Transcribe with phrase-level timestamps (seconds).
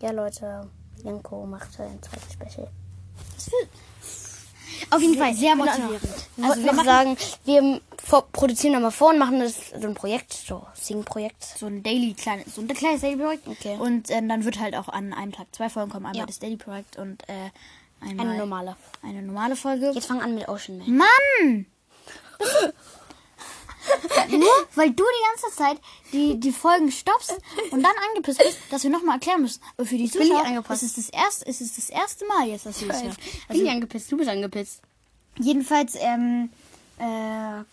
[0.00, 0.68] Ja, Leute,
[1.02, 2.68] Janko macht ein zweites Special.
[4.90, 5.34] Auf jeden Fall.
[5.34, 6.02] Sehr motivierend.
[6.36, 7.80] Also Also wir wir machen sagen, wir
[8.32, 11.42] produzieren da mal vor und machen das so ein Projekt, so Sing-Projekt.
[11.58, 13.48] so ein Daily kleines, so ein kleines Daily Projekt.
[13.48, 13.76] Okay.
[13.78, 16.06] Und äh, dann wird halt auch an einem Tag zwei Folgen kommen.
[16.06, 16.26] Einmal Ja.
[16.26, 17.50] das Daily Projekt und äh,
[18.00, 18.76] einmal Eine normale.
[19.02, 19.92] eine normale Folge.
[19.94, 20.96] Jetzt fang an mit Ocean Man.
[20.98, 21.66] Mann!
[24.46, 25.78] Nur weil du die ganze Zeit
[26.12, 27.32] die, die Folgen stoppst
[27.70, 29.60] und dann angepisst bist, dass wir nochmal erklären müssen.
[29.76, 32.80] Aber für die Zuschauer ist es das erste, ist es das erste Mal jetzt, dass
[32.80, 33.16] wir das hören.
[33.48, 34.10] Bin ich angepisst?
[34.10, 34.80] Du bist angepisst.
[35.38, 36.50] Jedenfalls, ähm,
[36.98, 37.04] äh,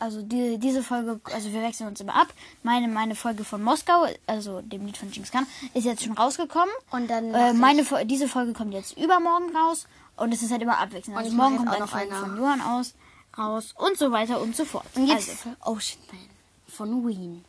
[0.00, 2.28] also die, diese Folge, also wir wechseln uns immer ab.
[2.62, 6.74] Meine, meine Folge von Moskau, also dem Lied von James Khan, ist jetzt schon rausgekommen.
[6.90, 10.78] Und dann äh, meine, diese Folge kommt jetzt übermorgen raus und es ist halt immer
[10.78, 11.16] abwechselnd.
[11.16, 12.26] Also morgen kommt auch eine noch Folge eine.
[12.26, 12.94] von Johann aus,
[13.38, 14.86] raus und so weiter und so fort.
[14.94, 16.33] Und jetzt Also, Ocean Man
[16.76, 17.44] von Ween.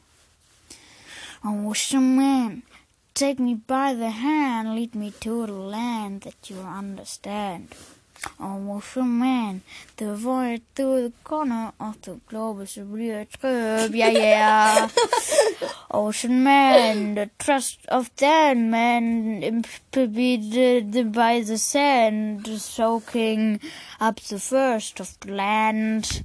[1.44, 2.64] Ocean Man,
[3.14, 7.74] take me by the hand, lead me to the land that you understand.
[8.40, 9.62] Oh, Ocean Man,
[9.98, 14.90] the void to the corner of the globe is a real trip, yeah, yeah.
[15.92, 23.60] Oh, Ocean Man, the trust of that man, impeded by the sand, soaking
[24.00, 26.24] up the first of the land.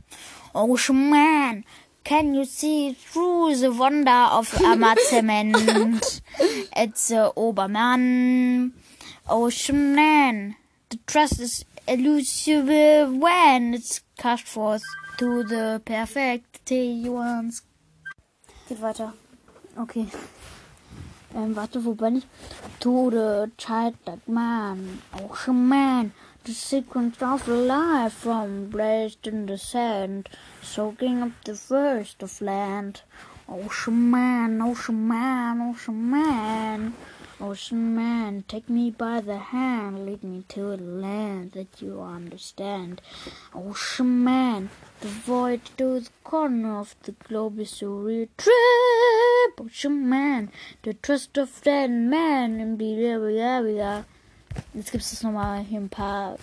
[0.55, 1.65] Oh, Ocean Man,
[2.05, 5.57] can you see through the wonder of amazement?
[6.77, 8.73] it's the Obermann.
[9.29, 10.57] Ocean Man,
[10.89, 12.67] the trust is elusive
[13.15, 14.83] when it's cast forth
[15.19, 17.63] to the perfect ones.
[18.69, 19.13] Geht weiter.
[19.77, 20.07] Okay.
[21.35, 22.27] Ähm, warte, wo bin ich?
[22.81, 23.95] To the child
[24.27, 26.13] man, ocean man,
[26.45, 30.27] the sequence of life from blazed in the sand,
[30.63, 33.03] soaking up the first of land.
[33.47, 36.95] Ocean man, ocean man, ocean man,
[37.41, 43.03] ocean man, take me by the hand, lead me to a land that you understand.
[43.55, 49.61] Ocean man, the void to the corner of the globe is a real trip.
[49.61, 50.51] Ocean man,
[50.85, 54.07] the trust of that man in the area.
[54.75, 56.37] Jetzt gibt es nochmal hier ein paar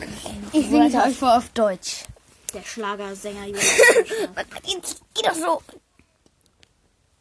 [0.53, 2.05] Ich singe euch vor auf Deutsch.
[2.53, 3.63] Der Schlagersänger Jonas.
[5.13, 5.61] Geht doch so.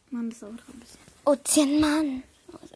[0.09, 0.99] Mann, das dauert ein bisschen.
[1.25, 2.23] Ozeanmann,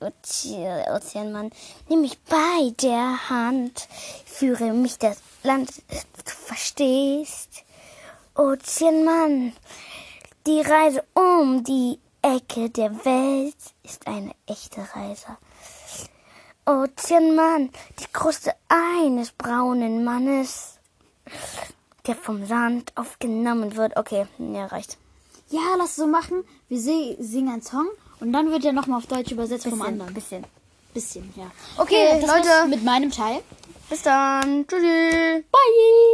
[0.01, 1.51] Oze- Ozeanmann,
[1.88, 3.88] nimm mich bei der Hand,
[4.25, 7.63] führe mich das Land, du verstehst.
[8.35, 9.53] Ozeanmann,
[10.45, 15.38] die Reise um die Ecke der Welt ist eine echte Reise.
[16.71, 20.77] Ozeanmann, die Kruste eines braunen Mannes,
[22.07, 23.97] der vom Sand aufgenommen wird.
[23.97, 24.97] Okay, ja, reicht.
[25.49, 26.43] Ja, lass es so machen.
[26.69, 27.87] Wir singen einen Song
[28.19, 30.13] und dann wird er nochmal auf Deutsch übersetzt vom Bisschen, anderen.
[30.13, 30.45] bisschen.
[30.93, 31.49] Bisschen, ja.
[31.77, 32.67] Okay, das Leute.
[32.69, 33.41] mit meinem Teil.
[33.89, 34.65] Bis dann.
[34.67, 35.43] Tschüssi.
[35.51, 36.10] Bye!